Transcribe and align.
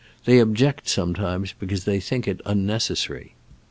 They 0.25 0.39
object 0.39 0.89
sometimes 0.89 1.53
because 1.59 1.83
they 1.83 1.99
think 1.99 2.27
it 2.27 2.37
is 2.37 2.41
unnecessary. 2.47 3.35